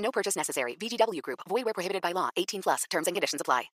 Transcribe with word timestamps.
No 0.00 0.10
purchase 0.10 0.36
necessary. 0.38 0.76
VGW 0.80 1.20
Group. 1.22 1.40
Void 1.48 1.64
where 1.64 1.74
prohibited 1.74 2.02
by 2.02 2.12
law. 2.12 2.30
18 2.36 2.62
plus. 2.62 2.82
Terms 2.90 3.06
and 3.06 3.14
conditions 3.14 3.40
apply. 3.40 3.70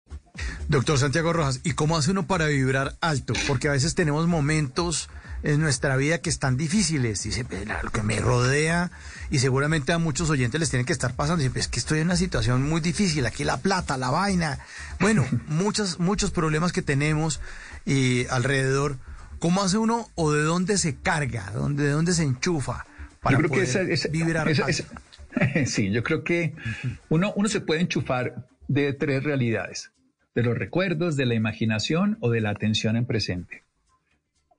Doctor 0.69 0.97
Santiago 0.99 1.31
Rojas, 1.33 1.61
¿y 1.63 1.71
cómo 1.71 1.97
hace 1.97 2.11
uno 2.11 2.27
para 2.27 2.47
vibrar 2.47 2.95
alto? 3.01 3.33
Porque 3.47 3.69
a 3.69 3.71
veces 3.71 3.95
tenemos 3.95 4.27
momentos 4.27 5.09
en 5.43 5.61
nuestra 5.61 5.95
vida 5.95 6.19
que 6.19 6.29
están 6.29 6.57
difíciles. 6.57 7.23
Dice, 7.23 7.45
lo 7.83 7.89
que 7.91 8.03
me 8.03 8.19
rodea, 8.19 8.91
y 9.31 9.39
seguramente 9.39 9.93
a 9.93 9.97
muchos 9.97 10.29
oyentes 10.29 10.59
les 10.59 10.69
tienen 10.69 10.85
que 10.85 10.91
estar 10.93 11.15
pasando. 11.15 11.41
Dice, 11.43 11.57
es 11.57 11.67
que 11.69 11.79
estoy 11.79 11.99
en 11.99 12.07
una 12.07 12.17
situación 12.17 12.67
muy 12.67 12.81
difícil, 12.81 13.25
aquí 13.25 13.45
la 13.45 13.57
plata, 13.57 13.97
la 13.97 14.09
vaina. 14.11 14.59
Bueno, 14.99 15.25
muchos, 15.47 15.99
muchos 15.99 16.31
problemas 16.31 16.71
que 16.73 16.81
tenemos 16.81 17.39
y 17.85 18.27
alrededor. 18.27 18.97
¿Cómo 19.39 19.63
hace 19.63 19.77
uno 19.77 20.09
o 20.15 20.31
de 20.33 20.41
dónde 20.41 20.77
se 20.77 20.95
carga, 20.95 21.51
de 21.69 21.89
dónde 21.91 22.13
se 22.13 22.23
enchufa 22.23 22.85
para 23.21 23.37
yo 23.37 23.37
creo 23.39 23.49
poder 23.49 23.87
que 23.87 23.93
esa, 23.93 24.09
vibrar 24.09 24.49
esa- 24.49 24.65
alto? 24.65 24.83
sí, 25.65 25.91
yo 25.91 26.03
creo 26.03 26.23
que 26.23 26.53
uno, 27.09 27.33
uno 27.35 27.47
se 27.49 27.61
puede 27.61 27.81
enchufar 27.81 28.47
de 28.67 28.93
tres 28.93 29.23
realidades, 29.23 29.91
de 30.35 30.43
los 30.43 30.57
recuerdos, 30.57 31.15
de 31.15 31.25
la 31.25 31.35
imaginación 31.35 32.17
o 32.21 32.29
de 32.29 32.41
la 32.41 32.49
atención 32.49 32.95
en 32.95 33.05
presente. 33.05 33.63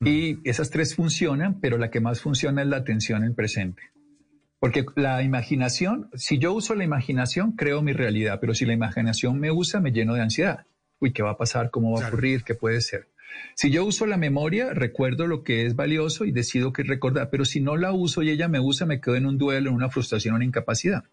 Y 0.01 0.39
esas 0.49 0.71
tres 0.71 0.95
funcionan, 0.95 1.61
pero 1.61 1.77
la 1.77 1.91
que 1.91 2.01
más 2.01 2.21
funciona 2.21 2.63
es 2.63 2.69
la 2.69 2.77
atención 2.77 3.25
en 3.25 3.35
presente. 3.35 3.83
Porque 4.61 4.85
la 4.97 5.23
imaginación, 5.23 6.09
si 6.15 6.39
yo 6.39 6.53
uso 6.53 6.75
la 6.75 6.85
imaginación, 6.85 7.53
creo 7.53 7.83
mi 7.83 7.93
realidad, 7.93 8.39
pero 8.41 8.55
si 8.55 8.65
la 8.65 8.73
imaginación 8.73 9.39
me 9.39 9.51
usa, 9.51 9.81
me 9.81 9.93
lleno 9.93 10.15
de 10.15 10.23
ansiedad. 10.23 10.67
Uy, 11.01 11.13
¿qué 11.13 11.23
va 11.23 11.33
a 11.33 11.37
pasar? 11.37 11.71
¿Cómo 11.71 11.93
va 11.93 12.05
a 12.05 12.09
ocurrir? 12.09 12.43
¿Qué 12.43 12.55
puede 12.55 12.81
ser? 12.81 13.09
Si 13.55 13.71
yo 13.71 13.85
uso 13.85 14.07
la 14.07 14.17
memoria, 14.17 14.73
recuerdo 14.73 15.27
lo 15.27 15.43
que 15.43 15.67
es 15.67 15.75
valioso 15.75 16.25
y 16.25 16.33
decido 16.33 16.73
que 16.73 16.83
recordar, 16.83 17.29
pero 17.31 17.45
si 17.45 17.61
no 17.61 17.77
la 17.77 17.93
uso 17.93 18.23
y 18.23 18.31
ella 18.31 18.49
me 18.49 18.61
usa, 18.61 18.87
me 18.87 19.01
quedo 19.01 19.17
en 19.17 19.27
un 19.27 19.39
duelo, 19.39 19.71
en 19.71 19.77
una 19.77 19.91
frustración, 19.91 20.35
una 20.35 20.45
incapacidad. 20.45 21.05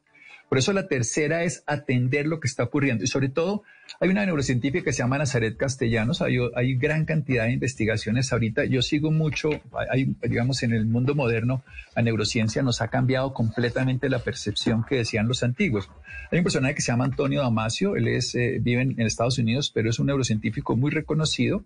Por 0.49 0.59
eso 0.59 0.73
la 0.73 0.87
tercera 0.87 1.43
es 1.43 1.63
atender 1.65 2.27
lo 2.27 2.39
que 2.39 2.47
está 2.47 2.63
ocurriendo. 2.63 3.03
Y 3.03 3.07
sobre 3.07 3.29
todo, 3.29 3.63
hay 3.99 4.09
una 4.09 4.25
neurocientífica 4.25 4.85
que 4.85 4.93
se 4.93 4.99
llama 4.99 5.17
Nazaret 5.17 5.57
Castellanos. 5.57 6.21
Hay, 6.21 6.75
gran 6.75 7.05
cantidad 7.05 7.45
de 7.45 7.53
investigaciones 7.53 8.31
ahorita. 8.31 8.65
Yo 8.65 8.81
sigo 8.81 9.11
mucho, 9.11 9.49
hay, 9.89 10.15
digamos, 10.21 10.61
en 10.63 10.73
el 10.73 10.85
mundo 10.85 11.15
moderno, 11.15 11.63
la 11.95 12.03
neurociencia 12.03 12.61
nos 12.61 12.81
ha 12.81 12.89
cambiado 12.89 13.33
completamente 13.33 14.07
la 14.07 14.19
percepción 14.19 14.85
que 14.87 14.97
decían 14.97 15.27
los 15.27 15.41
antiguos. 15.41 15.89
Hay 16.31 16.39
un 16.39 16.43
personaje 16.43 16.75
que 16.75 16.81
se 16.81 16.91
llama 16.91 17.05
Antonio 17.05 17.41
Damasio. 17.41 17.95
Él 17.95 18.07
es, 18.07 18.35
eh, 18.35 18.59
vive 18.61 18.83
en, 18.83 18.91
en 18.99 19.07
Estados 19.07 19.39
Unidos, 19.39 19.71
pero 19.73 19.89
es 19.89 19.99
un 19.99 20.07
neurocientífico 20.07 20.75
muy 20.75 20.91
reconocido 20.91 21.65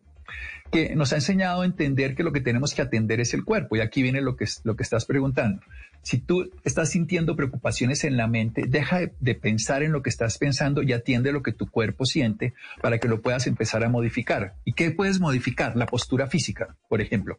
que 0.72 0.96
nos 0.96 1.14
ha 1.14 1.16
enseñado 1.16 1.62
a 1.62 1.66
entender 1.66 2.16
que 2.16 2.24
lo 2.24 2.32
que 2.32 2.42
tenemos 2.42 2.74
que 2.74 2.82
atender 2.82 3.20
es 3.20 3.34
el 3.34 3.44
cuerpo. 3.44 3.76
Y 3.76 3.82
aquí 3.82 4.02
viene 4.02 4.22
lo 4.22 4.36
que, 4.36 4.46
lo 4.64 4.76
que 4.76 4.84
estás 4.84 5.06
preguntando. 5.06 5.62
Si 6.02 6.18
tú 6.18 6.52
estás 6.64 6.90
sintiendo 6.90 7.36
preocupaciones 7.36 8.04
en 8.04 8.18
la 8.18 8.28
mente, 8.28 8.64
deja 8.68 9.00
de, 9.00 9.14
de 9.20 9.36
pensar 9.36 9.84
en 9.84 9.92
lo 9.92 10.02
que 10.02 10.10
estás 10.10 10.38
pensando 10.38 10.82
y 10.82 10.94
atiende 10.94 11.32
lo 11.32 11.44
que 11.44 11.52
tu 11.52 11.70
cuerpo 11.70 12.06
siente 12.06 12.54
para 12.82 13.00
que 13.00 13.08
lo 13.08 13.22
puedas 13.22 13.48
empezar 13.48 13.84
a 13.84 13.90
modificar. 13.90 14.56
¿Y 14.64 14.74
qué 14.74 14.92
puedes 14.92 15.20
modificar? 15.20 15.76
La 15.76 15.88
postura 15.88 16.28
física, 16.28 16.78
por 16.88 17.02
ejemplo. 17.02 17.38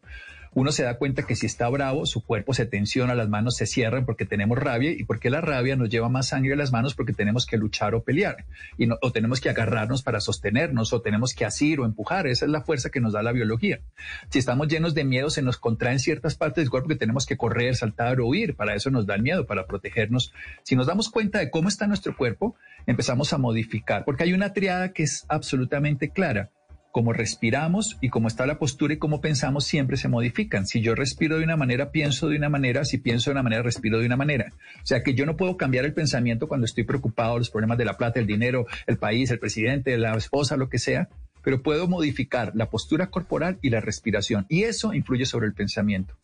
Uno 0.53 0.73
se 0.73 0.83
da 0.83 0.97
cuenta 0.97 1.23
que 1.23 1.37
si 1.37 1.45
está 1.45 1.69
bravo, 1.69 2.05
su 2.05 2.25
cuerpo 2.25 2.53
se 2.53 2.65
tensiona, 2.65 3.15
las 3.15 3.29
manos 3.29 3.55
se 3.55 3.65
cierran 3.65 4.05
porque 4.05 4.25
tenemos 4.25 4.57
rabia 4.57 4.91
y 4.91 5.05
porque 5.05 5.29
la 5.29 5.39
rabia 5.39 5.77
nos 5.77 5.89
lleva 5.89 6.09
más 6.09 6.27
sangre 6.27 6.53
a 6.53 6.57
las 6.57 6.73
manos 6.73 6.93
porque 6.93 7.13
tenemos 7.13 7.45
que 7.45 7.55
luchar 7.55 7.95
o 7.95 8.03
pelear 8.03 8.45
y 8.77 8.89
o 8.89 9.11
tenemos 9.13 9.39
que 9.39 9.49
agarrarnos 9.49 10.03
para 10.03 10.19
sostenernos 10.19 10.91
o 10.91 11.01
tenemos 11.01 11.33
que 11.33 11.45
asir 11.45 11.79
o 11.79 11.85
empujar. 11.85 12.27
Esa 12.27 12.45
es 12.45 12.51
la 12.51 12.63
fuerza 12.63 12.89
que 12.89 12.99
nos 12.99 13.13
da 13.13 13.23
la 13.23 13.31
biología. 13.31 13.79
Si 14.29 14.39
estamos 14.39 14.67
llenos 14.67 14.93
de 14.93 15.05
miedo, 15.05 15.29
se 15.29 15.41
nos 15.41 15.57
contraen 15.57 15.99
ciertas 15.99 16.35
partes 16.35 16.63
del 16.63 16.69
cuerpo 16.69 16.89
que 16.89 16.95
tenemos 16.95 17.25
que 17.25 17.37
correr, 17.37 17.77
saltar 17.77 18.19
o 18.19 18.27
huir. 18.27 18.55
Para 18.57 18.75
eso 18.75 18.91
nos 18.91 19.05
da 19.05 19.17
miedo, 19.17 19.47
para 19.47 19.67
protegernos. 19.67 20.33
Si 20.63 20.75
nos 20.75 20.85
damos 20.85 21.09
cuenta 21.09 21.39
de 21.39 21.49
cómo 21.49 21.69
está 21.69 21.87
nuestro 21.87 22.17
cuerpo, 22.17 22.55
empezamos 22.87 23.31
a 23.31 23.37
modificar, 23.37 24.03
porque 24.03 24.23
hay 24.23 24.33
una 24.33 24.51
triada 24.51 24.91
que 24.91 25.03
es 25.03 25.25
absolutamente 25.29 26.09
clara. 26.09 26.51
Cómo 26.91 27.13
respiramos 27.13 27.97
y 28.01 28.09
cómo 28.09 28.27
está 28.27 28.45
la 28.45 28.59
postura 28.59 28.93
y 28.93 28.97
cómo 28.97 29.21
pensamos 29.21 29.65
siempre 29.65 29.95
se 29.95 30.09
modifican. 30.09 30.67
Si 30.67 30.81
yo 30.81 30.93
respiro 30.93 31.37
de 31.37 31.45
una 31.45 31.55
manera, 31.55 31.91
pienso 31.91 32.27
de 32.27 32.35
una 32.35 32.49
manera. 32.49 32.83
Si 32.83 32.97
pienso 32.97 33.29
de 33.29 33.35
una 33.35 33.43
manera, 33.43 33.61
respiro 33.61 33.99
de 33.99 34.05
una 34.05 34.17
manera. 34.17 34.51
O 34.83 34.85
sea 34.85 35.01
que 35.01 35.13
yo 35.13 35.25
no 35.25 35.37
puedo 35.37 35.55
cambiar 35.55 35.85
el 35.85 35.93
pensamiento 35.93 36.47
cuando 36.47 36.65
estoy 36.65 36.83
preocupado, 36.83 37.37
los 37.37 37.49
problemas 37.49 37.77
de 37.77 37.85
la 37.85 37.97
plata, 37.97 38.19
el 38.19 38.27
dinero, 38.27 38.65
el 38.87 38.97
país, 38.97 39.31
el 39.31 39.39
presidente, 39.39 39.97
la 39.97 40.15
esposa, 40.15 40.57
lo 40.57 40.67
que 40.67 40.79
sea, 40.79 41.07
pero 41.43 41.63
puedo 41.63 41.87
modificar 41.87 42.51
la 42.55 42.69
postura 42.69 43.07
corporal 43.07 43.57
y 43.61 43.69
la 43.69 43.79
respiración. 43.79 44.45
Y 44.49 44.63
eso 44.63 44.93
influye 44.93 45.25
sobre 45.25 45.47
el 45.47 45.53
pensamiento. 45.53 46.15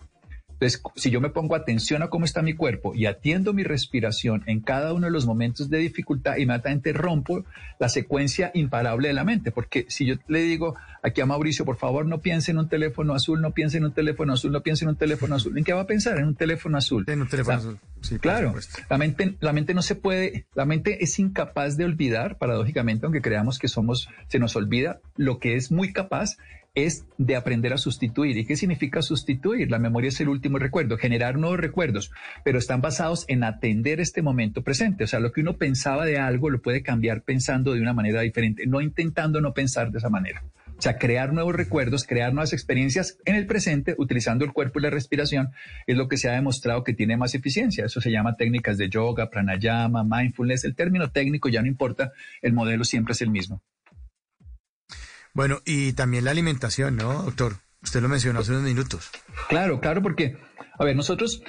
Entonces, 0.59 0.81
si 0.95 1.11
yo 1.11 1.21
me 1.21 1.29
pongo 1.29 1.55
atención 1.55 2.01
a 2.01 2.09
cómo 2.09 2.25
está 2.25 2.41
mi 2.41 2.53
cuerpo 2.53 2.95
y 2.95 3.05
atiendo 3.05 3.53
mi 3.53 3.63
respiración 3.63 4.43
en 4.47 4.59
cada 4.61 4.91
uno 4.93 5.05
de 5.05 5.11
los 5.11 5.27
momentos 5.27 5.69
de 5.69 5.77
dificultad, 5.77 6.37
inmediatamente 6.37 6.93
rompo 6.93 7.45
la 7.79 7.89
secuencia 7.89 8.49
imparable 8.55 9.07
de 9.09 9.13
la 9.13 9.23
mente. 9.23 9.51
Porque 9.51 9.85
si 9.87 10.05
yo 10.07 10.15
le 10.27 10.41
digo 10.41 10.75
aquí 11.03 11.21
a 11.21 11.27
Mauricio, 11.27 11.63
por 11.63 11.77
favor, 11.77 12.07
no 12.07 12.21
piense 12.21 12.49
en 12.49 12.57
un 12.57 12.67
teléfono 12.69 13.13
azul, 13.13 13.39
no 13.39 13.51
piense 13.51 13.77
en 13.77 13.85
un 13.85 13.93
teléfono 13.93 14.33
azul, 14.33 14.51
no 14.51 14.61
piense 14.63 14.83
en 14.85 14.89
un 14.89 14.95
teléfono 14.95 15.35
azul, 15.35 15.55
¿en 15.57 15.63
qué 15.63 15.73
va 15.73 15.81
a 15.81 15.87
pensar? 15.87 16.17
En 16.17 16.25
un 16.25 16.35
teléfono 16.35 16.75
azul. 16.77 17.03
En 17.07 17.21
un 17.21 17.27
teléfono 17.27 17.53
La- 17.55 17.59
azul. 17.61 17.79
Sí, 18.01 18.17
Claro, 18.19 18.53
la 18.89 18.97
mente, 18.97 19.35
la 19.39 19.53
mente 19.53 19.73
no 19.75 19.81
se 19.83 19.95
puede, 19.95 20.45
la 20.55 20.65
mente 20.65 21.03
es 21.03 21.17
incapaz 21.19 21.77
de 21.77 21.85
olvidar, 21.85 22.37
paradójicamente, 22.37 23.05
aunque 23.05 23.21
creamos 23.21 23.59
que 23.59 23.67
somos, 23.67 24.07
se 24.27 24.39
nos 24.39 24.55
olvida, 24.55 24.99
lo 25.17 25.39
que 25.39 25.55
es 25.55 25.71
muy 25.71 25.93
capaz 25.93 26.37
es 26.77 27.07
de 27.17 27.35
aprender 27.35 27.73
a 27.73 27.79
sustituir. 27.79 28.37
¿Y 28.37 28.45
qué 28.45 28.55
significa 28.55 29.01
sustituir? 29.01 29.71
La 29.71 29.79
memoria 29.79 30.09
es 30.09 30.21
el 30.21 30.29
último 30.29 30.59
recuerdo, 30.59 30.95
generar 30.97 31.39
nuevos 31.39 31.59
recuerdos, 31.59 32.11
pero 32.45 32.59
están 32.59 32.81
basados 32.81 33.25
en 33.29 33.43
atender 33.43 33.99
este 33.99 34.21
momento 34.21 34.63
presente. 34.63 35.03
O 35.03 35.07
sea, 35.07 35.19
lo 35.19 35.31
que 35.31 35.41
uno 35.41 35.57
pensaba 35.57 36.05
de 36.05 36.19
algo 36.19 36.51
lo 36.51 36.61
puede 36.61 36.83
cambiar 36.83 37.23
pensando 37.23 37.73
de 37.73 37.81
una 37.81 37.93
manera 37.93 38.21
diferente, 38.21 38.67
no 38.67 38.79
intentando 38.79 39.41
no 39.41 39.55
pensar 39.55 39.89
de 39.91 39.97
esa 39.97 40.09
manera. 40.09 40.43
O 40.77 40.81
sea, 40.83 40.99
crear 40.99 41.33
nuevos 41.33 41.55
recuerdos, 41.55 42.03
crear 42.03 42.31
nuevas 42.31 42.53
experiencias 42.53 43.17
en 43.25 43.33
el 43.33 43.47
presente, 43.47 43.95
utilizando 43.97 44.45
el 44.45 44.53
cuerpo 44.53 44.77
y 44.77 44.83
la 44.83 44.91
respiración, 44.91 45.49
es 45.87 45.97
lo 45.97 46.07
que 46.07 46.17
se 46.17 46.29
ha 46.29 46.33
demostrado 46.33 46.83
que 46.83 46.93
tiene 46.93 47.17
más 47.17 47.33
eficiencia. 47.33 47.85
Eso 47.85 48.01
se 48.01 48.11
llama 48.11 48.35
técnicas 48.35 48.77
de 48.77 48.87
yoga, 48.87 49.31
pranayama, 49.31 50.03
mindfulness. 50.03 50.63
El 50.63 50.75
término 50.75 51.09
técnico 51.09 51.49
ya 51.49 51.63
no 51.63 51.67
importa, 51.67 52.11
el 52.43 52.53
modelo 52.53 52.83
siempre 52.83 53.13
es 53.13 53.21
el 53.23 53.31
mismo. 53.31 53.63
Bueno, 55.37 55.59
y 55.65 55.93
también 55.93 56.25
la 56.25 56.31
alimentación, 56.31 56.95
¿no, 56.95 57.21
doctor? 57.21 57.57
Usted 57.83 58.01
lo 58.01 58.09
mencionó 58.09 58.39
hace 58.39 58.53
unos 58.53 58.63
minutos. 58.63 59.11
Claro, 59.49 59.79
claro, 59.79 60.01
porque, 60.01 60.35
a 60.79 60.83
ver, 60.83 60.95
nosotros 60.95 61.43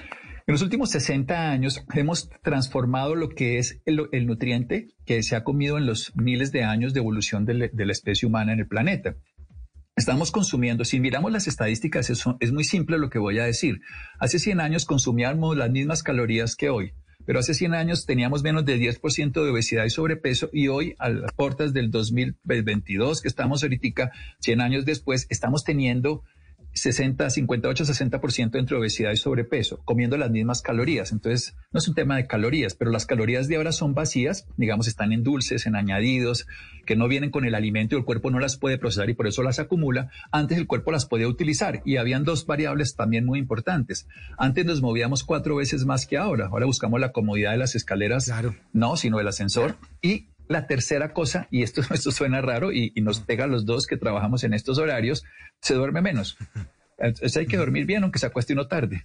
en 0.46 0.52
los 0.52 0.60
últimos 0.60 0.90
60 0.90 1.50
años 1.50 1.82
hemos 1.94 2.28
transformado 2.42 3.14
lo 3.14 3.30
que 3.30 3.56
es 3.56 3.80
el, 3.86 4.26
nutriente 4.26 4.88
que 5.06 5.22
se 5.22 5.36
ha 5.36 5.42
comido 5.42 5.78
en 5.78 5.86
los 5.86 6.12
miles 6.16 6.52
de 6.52 6.64
años 6.64 6.92
de 6.92 7.00
evolución 7.00 7.46
de, 7.46 7.70
la- 7.72 7.92
especie 7.92 8.28
humana 8.28 8.52
en 8.52 8.58
el 8.58 8.68
planeta. 8.68 9.14
Estamos 9.96 10.32
consumiendo, 10.32 10.84
si 10.84 11.00
miramos 11.00 11.32
las 11.32 11.46
estadísticas, 11.48 12.10
eso 12.10 12.36
es 12.40 12.52
muy 12.52 12.64
simple 12.64 12.98
lo 12.98 13.08
que 13.08 13.18
voy 13.18 13.38
a 13.38 13.44
decir. 13.44 13.80
Hace 14.20 14.38
100 14.38 14.60
años 14.60 14.84
consumíamos 14.84 15.56
las 15.56 15.70
mismas 15.70 16.02
calorías 16.02 16.56
que 16.56 16.68
hoy, 16.68 16.92
pero 17.28 17.40
hace 17.40 17.52
100 17.52 17.74
años 17.74 18.06
teníamos 18.06 18.42
menos 18.42 18.64
del 18.64 18.80
10% 18.80 19.32
de 19.32 19.50
obesidad 19.50 19.84
y 19.84 19.90
sobrepeso 19.90 20.48
y 20.50 20.68
hoy 20.68 20.94
a 20.98 21.10
las 21.10 21.30
puertas 21.34 21.74
del 21.74 21.90
2022 21.90 23.20
que 23.20 23.28
estamos 23.28 23.62
ahorita, 23.62 24.12
100 24.38 24.62
años 24.62 24.86
después, 24.86 25.26
estamos 25.28 25.62
teniendo 25.62 26.24
60, 26.74 27.28
58, 27.30 27.84
60% 27.84 28.58
entre 28.58 28.76
obesidad 28.76 29.10
y 29.12 29.16
sobrepeso, 29.16 29.80
comiendo 29.84 30.16
las 30.16 30.30
mismas 30.30 30.62
calorías. 30.62 31.12
Entonces, 31.12 31.56
no 31.72 31.78
es 31.78 31.88
un 31.88 31.94
tema 31.94 32.16
de 32.16 32.26
calorías, 32.26 32.74
pero 32.74 32.90
las 32.90 33.06
calorías 33.06 33.48
de 33.48 33.56
ahora 33.56 33.72
son 33.72 33.94
vacías, 33.94 34.46
digamos, 34.56 34.86
están 34.86 35.12
en 35.12 35.22
dulces, 35.24 35.66
en 35.66 35.74
añadidos, 35.76 36.46
que 36.86 36.96
no 36.96 37.08
vienen 37.08 37.30
con 37.30 37.44
el 37.44 37.54
alimento 37.54 37.96
y 37.96 37.98
el 37.98 38.04
cuerpo 38.04 38.30
no 38.30 38.38
las 38.38 38.56
puede 38.56 38.78
procesar 38.78 39.10
y 39.10 39.14
por 39.14 39.26
eso 39.26 39.42
las 39.42 39.58
acumula. 39.58 40.10
Antes 40.30 40.56
el 40.58 40.66
cuerpo 40.66 40.92
las 40.92 41.06
podía 41.06 41.28
utilizar 41.28 41.82
y 41.84 41.96
habían 41.96 42.24
dos 42.24 42.46
variables 42.46 42.94
también 42.96 43.26
muy 43.26 43.38
importantes. 43.38 44.06
Antes 44.38 44.64
nos 44.64 44.80
movíamos 44.80 45.24
cuatro 45.24 45.56
veces 45.56 45.84
más 45.84 46.06
que 46.06 46.16
ahora. 46.16 46.46
Ahora 46.46 46.66
buscamos 46.66 47.00
la 47.00 47.12
comodidad 47.12 47.52
de 47.52 47.58
las 47.58 47.74
escaleras, 47.74 48.26
Claro. 48.26 48.54
no, 48.72 48.96
sino 48.96 49.18
del 49.18 49.28
ascensor. 49.28 49.76
Y 50.00 50.28
la 50.48 50.66
tercera 50.66 51.12
cosa, 51.12 51.46
y 51.50 51.62
esto, 51.62 51.82
esto 51.92 52.10
suena 52.10 52.40
raro 52.40 52.72
y, 52.72 52.92
y 52.94 53.00
nos 53.00 53.20
pega 53.20 53.44
a 53.44 53.48
los 53.48 53.64
dos 53.66 53.86
que 53.86 53.96
trabajamos 53.96 54.44
en 54.44 54.54
estos 54.54 54.78
horarios, 54.78 55.24
se 55.60 55.74
duerme 55.74 56.02
menos. 56.02 56.36
Entonces 56.98 57.36
hay 57.36 57.46
que 57.46 57.56
dormir 57.56 57.86
bien 57.86 58.02
aunque 58.02 58.18
se 58.18 58.26
acueste 58.26 58.52
uno 58.52 58.66
tarde. 58.66 59.04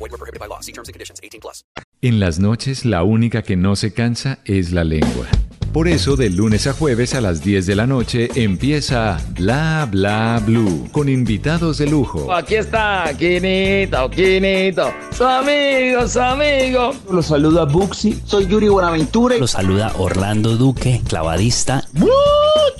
Void 0.00 0.12
were 0.12 0.18
prohibited 0.18 0.40
by 0.40 0.48
law. 0.48 0.60
See 0.60 0.72
terms 0.72 0.88
and 0.88 0.94
conditions. 0.94 1.20
18 1.22 1.40
plus. 1.40 1.64
En 2.02 2.18
las 2.18 2.38
noches, 2.38 2.86
la 2.86 3.02
única 3.02 3.42
que 3.42 3.56
no 3.56 3.76
se 3.76 3.92
cansa 3.92 4.38
es 4.46 4.72
la 4.72 4.84
lengua. 4.84 5.26
Por 5.72 5.86
eso, 5.86 6.16
de 6.16 6.30
lunes 6.30 6.66
a 6.66 6.72
jueves 6.72 7.14
a 7.14 7.20
las 7.20 7.44
10 7.44 7.64
de 7.64 7.76
la 7.76 7.86
noche 7.86 8.28
empieza 8.34 9.18
Bla 9.38 9.86
Bla 9.88 10.42
Blue 10.44 10.88
con 10.90 11.08
invitados 11.08 11.78
de 11.78 11.86
lujo. 11.86 12.32
Aquí 12.32 12.56
está, 12.56 13.12
Quinito, 13.16 14.10
Quinito, 14.10 14.92
su 15.12 15.22
amigo, 15.24 16.08
su 16.08 16.20
amigo. 16.20 16.92
Los 17.12 17.26
saluda 17.26 17.66
Buxi, 17.66 18.20
soy 18.24 18.48
Yuri 18.48 18.68
Buenaventura. 18.68 19.36
Los 19.38 19.52
saluda 19.52 19.92
Orlando 19.98 20.56
Duque, 20.56 21.02
clavadista. 21.06 21.84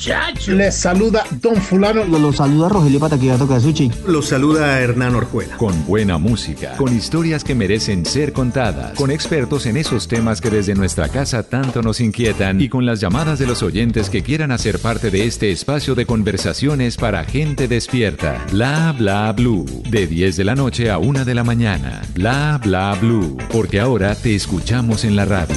Muchacho. 0.00 0.52
Les 0.52 0.75
saluda 0.75 1.25
Don 1.43 1.56
Fulano. 1.56 2.05
Los 2.05 2.37
saluda 2.37 2.70
Rogelio 2.70 2.99
Pataquigato 2.99 3.47
Casuchi. 3.47 3.91
Los 4.06 4.29
saluda 4.29 4.81
Hernán 4.81 5.14
Orjuela. 5.14 5.58
Con 5.58 5.85
buena 5.85 6.17
música, 6.17 6.75
con 6.79 6.97
historias 6.97 7.44
que 7.44 7.55
merecen 7.55 8.06
ser 8.06 8.32
contadas, 8.32 8.94
con 8.94 9.11
expertos 9.11 9.67
en 9.67 9.76
esos 9.76 10.08
temas 10.08 10.41
que 10.41 10.49
desde 10.49 10.75
nuestra 10.75 11.11
casa 11.11 11.43
tanto 11.43 11.82
nos 11.82 12.00
inquietan 12.00 12.62
y 12.62 12.70
con 12.70 12.87
las 12.87 13.00
llamadas 13.00 13.38
de 13.38 13.47
los 13.47 13.62
oyentes 13.62 14.08
que 14.08 14.23
quieran 14.23 14.52
hacer 14.52 14.79
parte 14.79 15.11
de 15.11 15.26
este 15.26 15.50
espacio 15.50 15.94
de 15.94 16.06
conversaciones 16.06 16.97
para 16.97 17.25
gente 17.25 17.69
despierta. 17.69 18.47
Bla 18.50 18.94
bla 18.97 19.31
blue. 19.32 19.67
De 19.91 20.06
10 20.06 20.35
de 20.35 20.44
la 20.44 20.55
noche 20.55 20.91
a 20.91 20.97
1 20.97 21.26
de 21.26 21.35
la 21.35 21.44
mañana. 21.44 22.00
Bla 22.14 22.58
bla 22.64 22.97
blue. 22.99 23.37
Porque 23.52 23.81
ahora 23.81 24.14
te 24.14 24.35
escuchamos 24.35 25.05
en 25.05 25.14
la 25.14 25.26
radio. 25.26 25.56